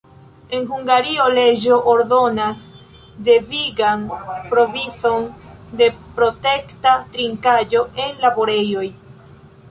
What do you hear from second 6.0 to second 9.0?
protekta trinkaĵo en laborejoj.